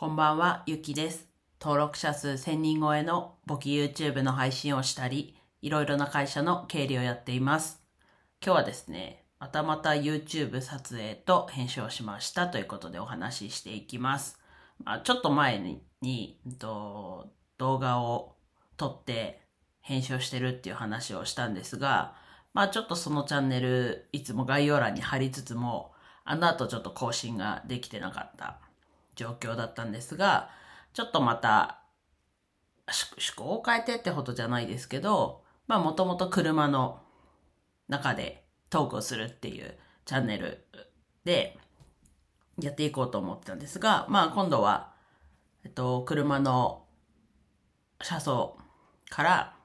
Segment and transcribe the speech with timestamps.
[0.00, 1.26] こんばんは、ゆきです。
[1.60, 7.82] 登録者数1000人超えの簿記 YouTube の配信をしたり、いろいろな会社の経理をやっています。
[8.40, 14.38] 今日はですね、またまた YouTube 撮影と編集をしましたということでお話ししていきます。
[14.84, 18.36] まあ、ちょっと前にに、と、動画を
[18.76, 19.42] 撮って
[19.80, 22.14] 編集をしてるっていう話をしたんですが、
[22.54, 25.90] まあちょっとそのチャンネルいつも概要欄に貼りつつも、
[26.24, 28.60] あの後ちょっと更新ができてなかった
[29.18, 30.48] 状況だったんですが、
[30.94, 31.82] ちょっとまた
[32.86, 37.02] 趣向を変えてってほどじゃないですけど、まあもともと車の
[37.88, 40.64] 中でトークをするっていうチャンネル
[41.24, 41.58] で
[42.60, 44.94] やっていこうと思ってたんですが、まあ今度は、
[45.64, 46.84] えっと、車の
[48.00, 48.56] 車窓
[49.10, 49.56] から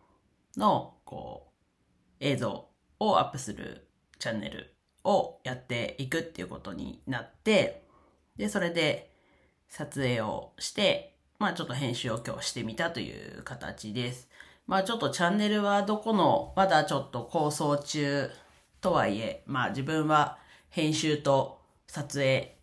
[0.57, 7.83] のこう映像をアップするチャンネルをやっていくっていうことになって、
[8.35, 9.12] で、それで
[9.75, 14.29] 撮影をして、まあちょっと編集を今日してみたという形です。
[14.67, 18.29] まあちょっとチャンネルはどこの、まだちょっと構想中
[18.81, 20.37] とはいえ、まあ自分は
[20.69, 22.55] 編集と撮影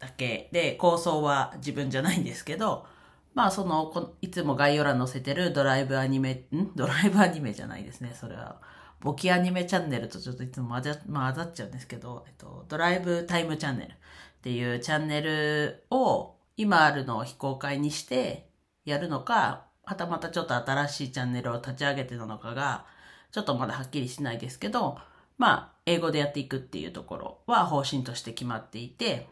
[0.00, 2.86] だけで、構想は自分じゃないんですけど、
[3.34, 6.72] まあその、いつも概要欄載せてるドライブアニメ、ん？
[6.74, 8.60] ドライブアニメじゃないですね、それは。
[8.98, 13.94] 簿記アニメチャンネルとちょっといつも混ざ,、混ざっちゃうんですけど、えっと、ドライブタイムチャンネルっ
[14.42, 18.50] ていうチャンネルを今あるのを非公開にして
[18.84, 22.84] やるのか、はたまたちょっと新しいチャンネルを立ち上げてなのかが、
[23.30, 24.98] ちょっとまだはっきりしないですけど、
[25.38, 29.28] まあ、英語でやっていくっていうところは方針として決まっていて、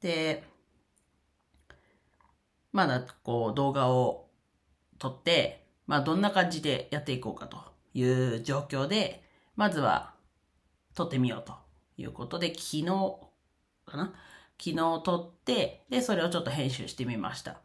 [0.00, 0.44] で、
[2.72, 4.28] まだこう動画を
[5.00, 7.58] 撮って、まあどんな感じでやっていこうかと
[7.94, 9.24] いう状況で、
[9.56, 10.14] まずは
[10.94, 11.54] 撮ってみようと
[11.96, 12.84] いうことで、昨日
[13.86, 14.14] かな
[14.62, 17.60] 昨日撮って、で、それをちょっと編集してみました。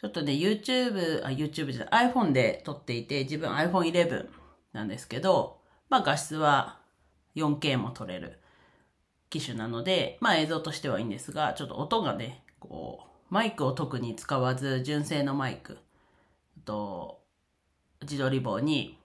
[0.00, 4.28] ちょっとね、YouTube、あ、YouTube じゃない、iPhone で撮っていて、自分 iPhone 11
[4.74, 6.78] なんですけど、まあ画質は
[7.34, 8.38] 4K も撮れる
[9.30, 15.78] 機種なので、まあ映像としてはいいんですが、ちょっと音がね、こう、マイクを特に使わず、純正のマイク
[16.66, 17.22] と、
[18.02, 18.98] 自撮り棒に、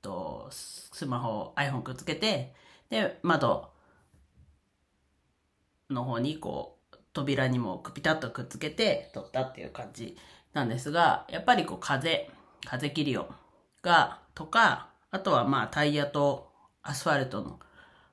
[0.00, 2.54] と、スマホ、iPhone くっつけて、
[2.88, 3.69] で、窓
[5.92, 10.16] の方にこう、扉にもピタッとくっつけて撮ったっていう感じ
[10.52, 12.30] なんですが、やっぱりこう風、
[12.64, 13.32] 風切り音
[13.82, 16.50] が、とか、あとはまあタイヤと
[16.82, 17.58] アスファルトの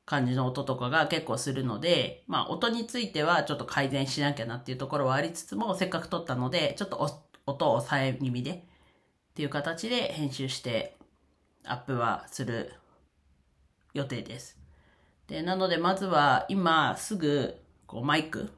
[0.06, 6.98] 感じの音とかが結構するので、まあ音についてはちょっと改善しなきゃなっていうところはありつつも、せっかく撮ったので、ちょっと
[7.46, 8.60] 音を抑え気味でっ
[9.36, 10.98] ていう形で編集して
[11.66, 12.74] アップはする
[13.94, 14.58] 予定です。
[15.28, 17.58] で、なのでまずは今すぐ
[17.88, 18.52] こうマイク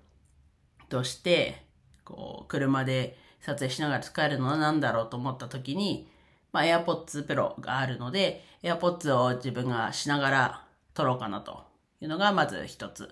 [0.90, 1.64] として、
[2.04, 6.10] こう車で撮影しながら使えるのは何だろうと思った時に、
[6.52, 11.64] まあ AirPods Pro があるので、AirPods を自分がしながら撮ろうかなと
[12.02, 13.12] いうのがまず一つ。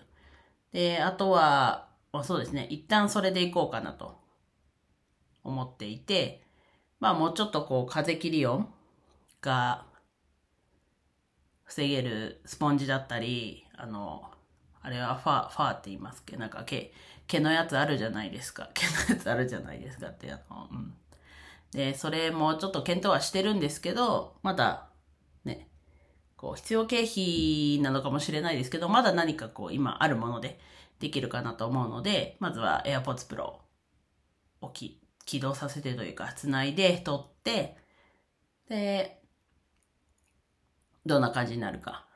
[0.74, 4.18] で、あとは、あそうですね、一旦それでいこうかなと
[5.44, 6.42] 思っていて、
[7.00, 8.68] まあもうちょっとこう風切り音
[9.42, 9.86] が
[11.64, 14.32] 防げるスポンジだったり、あの、
[14.82, 16.94] あれはファー、ファーって言いますっけなんか毛、
[17.28, 18.70] 毛のやつあるじゃないですか。
[18.76, 20.94] 毛のやつあるじゃないですかって、あの、うん。
[21.72, 24.90] で、それもちょっと検討はしてるんですけど、まだ、
[25.44, 25.68] ね、
[26.38, 30.60] こう、必要経費なのかもしれないですけど、まだ何かこう、今あるもので
[31.00, 33.60] できるかなと思うので、まずは AirPods Pro
[34.62, 37.78] をき起動させてというか、つないで撮って、
[38.70, 39.22] で、
[41.06, 42.06] どんな感じになるか。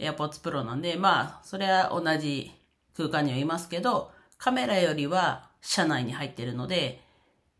[0.00, 2.52] AirPods Pro なんで、まあ、それは同じ
[2.96, 7.02] 空間にはいますけど、カメラよりは車内に入ってるので、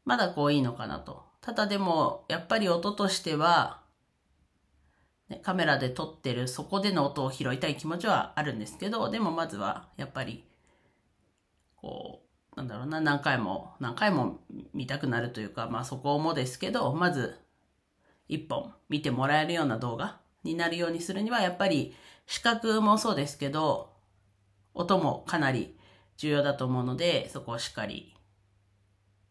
[0.04, 1.24] まだこういいのかなと。
[1.40, 3.80] ただでも、やっぱり音としては、
[5.28, 10.44] ね、カメラで撮ってるそこでの音を拾いたい気持ちはあるんですけど、でもまずは、やっぱり、
[11.76, 12.22] こ
[12.54, 14.40] う、なんだろうな、何回も、何回も
[14.72, 17.38] 見たくなるというか、まあそこもですけど、まず、
[18.28, 21.94] 一本見てもらえるような動画になるようにするには、やっぱり
[22.26, 23.92] 視覚もそうですけど、
[24.74, 25.78] 音もかなり
[26.16, 28.14] 重要だと思うので、そこをしっかり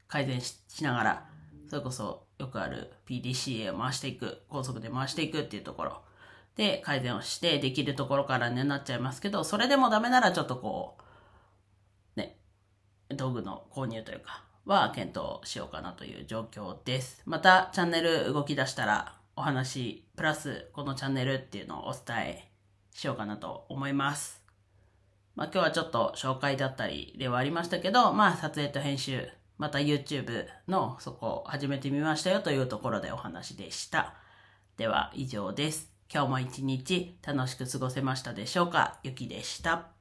[0.07, 1.29] 改善しながら、
[1.69, 6.01] それこそよくある PDCA を回していく、高速で回していくっていうところ
[6.55, 10.97] で改善をしてできるところからねなっちゃいますけど、それでもダメならちょっとこ
[12.15, 12.37] う、ね、
[13.09, 17.21] 道具の購入というか、は検討しようかなという状況です。
[17.25, 22.51] またチャンネル動き出したらお話、プラスこのチャンネルっていうのをお伝え
[22.91, 24.41] しようかなと思います。
[25.35, 29.29] まあ今日はちょっと紹介だったりではありましたけど、まあ撮影と編集、
[29.59, 34.15] また YouTube のそこを始めてみましたよというところでお話でした。
[34.75, 35.91] では以上です。
[36.11, 38.97] 今日も一日楽しく過ごせましたでしょうか？
[39.03, 39.96] ゆきでした。